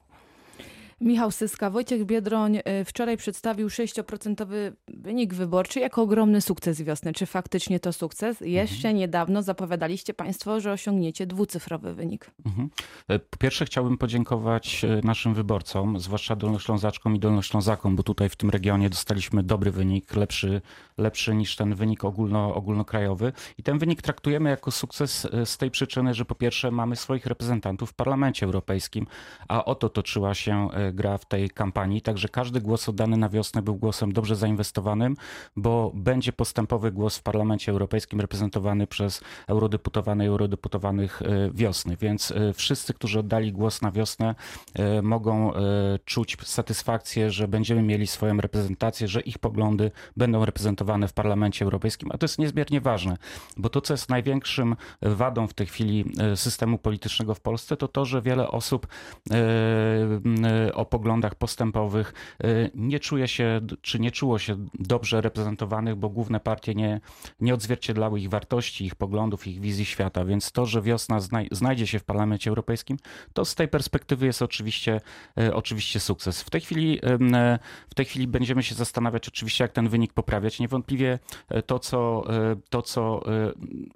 Michał 1.00 1.30
Syska, 1.30 1.70
Wojciech 1.70 2.04
Biedroń 2.04 2.56
y, 2.56 2.62
wczoraj 2.84 3.16
przedstawił 3.16 3.68
6% 3.68 4.72
wynik 4.88 5.34
wyborczy 5.34 5.80
jako 5.80 6.02
ogromny 6.02 6.40
sukces 6.40 6.82
wiosny. 6.82 7.12
Czy 7.12 7.26
faktycznie 7.26 7.80
to 7.80 7.92
sukces? 7.92 8.40
Jeszcze 8.40 8.94
niedawno 8.94 9.42
zapowiadaliście 9.42 10.14
Państwo, 10.14 10.60
że 10.60 10.72
osiągniecie 10.72 11.26
dwucyfrowy 11.26 11.94
wynik. 11.94 12.30
Mhm. 12.46 12.70
E, 13.08 13.18
Po 13.18 13.36
pierwsze 13.36 13.64
chciałbym 13.64 13.98
podziękować 13.98 14.84
e, 14.84 15.00
naszym 15.04 15.34
wyborcom, 15.34 16.00
zwłaszcza 16.00 16.36
Dolnoślązaczkom 16.36 17.16
i 17.16 17.18
Dolnoślązakom, 17.18 17.96
bo 17.96 18.02
tutaj 18.02 18.28
w 18.28 18.36
tym 18.36 18.50
regionie 18.50 18.90
dostaliśmy 18.90 19.42
dobry 19.42 19.70
wynik, 19.70 20.16
lepszy, 20.16 20.60
lepszy 20.98 21.34
niż 21.34 21.56
ten 21.56 21.74
wynik 21.74 22.04
ogólno, 22.04 22.54
ogólnokrajowy. 22.54 23.32
I 23.58 23.62
ten 23.62 23.78
wynik 23.78 24.02
traktujemy 24.02 24.50
jako 24.50 24.70
sukces 24.70 25.24
e, 25.32 25.46
z 25.46 25.58
tej 25.58 25.70
przyczyny, 25.70 26.14
że 26.14 26.24
po 26.24 26.34
pierwsze 26.34 26.70
mamy 26.70 26.96
swoich 26.96 27.26
reprezentantów 27.26 27.90
w 27.90 27.94
Parlamencie 27.94 28.46
Europejskim, 28.46 29.06
a 29.48 29.64
o 29.64 29.74
to 29.74 29.88
toczyła 29.88 30.34
się 30.34 30.68
gra 30.92 31.18
w 31.18 31.24
tej 31.24 31.50
kampanii, 31.50 32.02
także 32.02 32.28
każdy 32.28 32.60
głos 32.60 32.88
oddany 32.88 33.16
na 33.16 33.28
wiosnę 33.28 33.62
był 33.62 33.76
głosem 33.76 34.12
dobrze 34.12 34.36
zainwestowanym, 34.36 35.16
bo 35.56 35.92
będzie 35.94 36.32
postępowy 36.32 36.92
głos 36.92 37.18
w 37.18 37.22
Parlamencie 37.22 37.72
Europejskim 37.72 38.20
reprezentowany 38.20 38.86
przez 38.86 39.20
eurodeputowane 39.46 40.24
i 40.24 40.28
eurodeputowanych 40.28 41.22
e, 41.22 41.50
wiosny. 41.54 41.96
Więc 41.96 42.30
e, 42.30 42.52
wszyscy, 42.52 42.94
którzy 42.94 43.18
oddali 43.18 43.52
głos 43.52 43.82
na 43.82 43.90
wiosnę, 43.92 44.34
e, 44.74 45.02
mogą 45.02 45.52
czuć 46.04 46.36
satysfakcję, 46.44 47.30
że 47.30 47.48
będziemy 47.48 47.82
mieli 47.82 48.06
swoją 48.06 48.36
reprezentację, 48.36 49.08
że 49.08 49.20
ich 49.20 49.38
poglądy 49.38 49.90
będą 50.16 50.44
reprezentowane 50.44 51.08
w 51.08 51.12
Parlamencie 51.12 51.64
Europejskim. 51.64 52.08
A 52.12 52.18
to 52.18 52.24
jest 52.24 52.38
niezmiernie 52.38 52.80
ważne, 52.80 53.16
bo 53.56 53.68
to, 53.68 53.80
co 53.80 53.94
jest 53.94 54.08
największym 54.08 54.76
wadą 55.02 55.46
w 55.46 55.54
tej 55.54 55.66
chwili 55.66 56.04
systemu 56.34 56.78
politycznego 56.78 57.34
w 57.34 57.40
Polsce, 57.40 57.76
to 57.76 57.88
to, 57.88 58.04
że 58.04 58.22
wiele 58.22 58.48
osób 58.48 58.86
o 60.80 60.84
poglądach 60.84 61.34
postępowych 61.34 62.14
e, 62.44 62.46
nie 62.74 63.00
czuje 63.00 63.28
się, 63.28 63.60
czy 63.82 64.00
nie 64.00 64.10
czuło 64.10 64.38
się 64.38 64.56
dobrze 64.74 65.20
reprezentowanych, 65.20 65.96
bo 65.96 66.08
główne 66.08 66.40
partie 66.40 66.74
nie, 66.74 67.00
nie 67.40 67.54
odzwierciedlały 67.54 68.20
ich 68.20 68.28
wartości, 68.28 68.84
ich 68.84 68.94
poglądów, 68.94 69.46
ich 69.46 69.60
wizji 69.60 69.84
świata. 69.84 70.24
Więc 70.24 70.52
to, 70.52 70.66
że 70.66 70.82
wiosna 70.82 71.18
znaj- 71.18 71.48
znajdzie 71.52 71.86
się 71.86 71.98
w 71.98 72.04
Parlamencie 72.04 72.50
Europejskim, 72.50 72.96
to 73.32 73.44
z 73.44 73.54
tej 73.54 73.68
perspektywy 73.68 74.26
jest 74.26 74.42
oczywiście, 74.42 75.00
e, 75.38 75.54
oczywiście 75.54 76.00
sukces. 76.00 76.42
W 76.42 76.50
tej 76.50 76.60
chwili, 76.60 76.98
e, 77.02 77.58
w 77.90 77.94
tej 77.94 78.04
chwili 78.06 78.26
będziemy 78.28 78.62
się 78.62 78.74
zastanawiać 78.74 79.28
oczywiście, 79.28 79.64
jak 79.64 79.72
ten 79.72 79.88
wynik 79.88 80.12
poprawiać. 80.12 80.60
Niewątpliwie 80.60 81.18
to, 81.66 81.78
co, 81.78 82.24
to, 82.70 82.82
co 82.82 83.22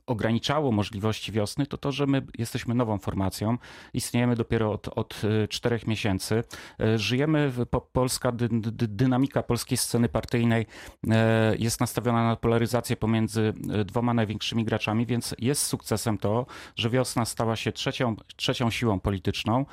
ograniczało 0.06 0.72
możliwości 0.72 1.32
wiosny, 1.32 1.66
to 1.66 1.78
to, 1.78 1.92
że 1.92 2.06
my 2.06 2.26
jesteśmy 2.38 2.74
nową 2.74 2.98
formacją. 2.98 3.58
Istniejemy 3.94 4.36
dopiero 4.36 4.72
od, 4.72 4.88
od 4.88 5.22
czterech 5.48 5.86
miesięcy. 5.86 6.44
E, 6.80 6.98
Żyjemy, 6.98 7.52
po, 7.70 7.80
polska 7.80 8.32
dy, 8.32 8.48
dy, 8.50 8.88
dynamika 8.88 9.42
polskiej 9.42 9.78
sceny 9.78 10.08
partyjnej 10.08 10.66
e, 11.10 11.56
jest 11.58 11.80
nastawiona 11.80 12.28
na 12.28 12.36
polaryzację 12.36 12.96
pomiędzy 12.96 13.52
e, 13.72 13.84
dwoma 13.84 14.14
największymi 14.14 14.64
graczami, 14.64 15.06
więc 15.06 15.34
jest 15.38 15.62
sukcesem 15.62 16.18
to, 16.18 16.46
że 16.76 16.90
wiosna 16.90 17.24
stała 17.24 17.56
się 17.56 17.72
trzecią, 17.72 18.16
trzecią 18.36 18.70
siłą 18.70 19.00
polityczną. 19.00 19.66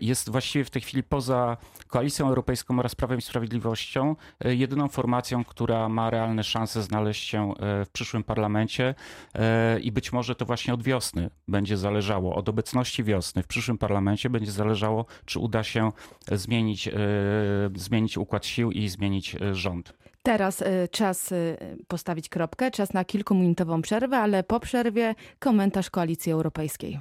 Jest 0.00 0.30
właściwie 0.30 0.64
w 0.64 0.70
tej 0.70 0.82
chwili 0.82 1.02
poza 1.02 1.56
Koalicją 1.86 2.28
Europejską 2.28 2.78
oraz 2.78 2.94
Prawem 2.94 3.18
i 3.18 3.22
Sprawiedliwością 3.22 4.16
jedyną 4.44 4.88
formacją, 4.88 5.44
która 5.44 5.88
ma 5.88 6.10
realne 6.10 6.44
szanse 6.44 6.82
znaleźć 6.82 7.28
się 7.28 7.52
w 7.60 7.88
przyszłym 7.92 8.24
parlamencie 8.24 8.94
i 9.82 9.92
być 9.92 10.12
może 10.12 10.34
to 10.34 10.44
właśnie 10.44 10.74
od 10.74 10.82
wiosny 10.82 11.30
będzie 11.48 11.76
zależało, 11.76 12.34
od 12.34 12.48
obecności 12.48 13.04
wiosny 13.04 13.42
w 13.42 13.46
przyszłym 13.46 13.78
parlamencie 13.78 14.30
będzie 14.30 14.52
zależało, 14.52 15.06
czy 15.24 15.38
uda 15.38 15.62
się 15.62 15.92
zmienić, 16.36 16.88
e, 16.88 16.92
zmienić 17.74 18.18
układ 18.18 18.46
sił 18.46 18.70
i 18.70 18.88
zmienić 18.88 19.34
e, 19.34 19.54
rząd. 19.54 19.94
Teraz 20.22 20.62
y, 20.62 20.88
czas 20.90 21.34
postawić 21.88 22.28
kropkę, 22.28 22.70
czas 22.70 22.92
na 22.92 23.04
kilkuminutową 23.04 23.82
przerwę, 23.82 24.18
ale 24.18 24.42
po 24.42 24.60
przerwie 24.60 25.14
komentarz 25.38 25.90
Koalicji 25.90 26.32
Europejskiej. 26.32 27.00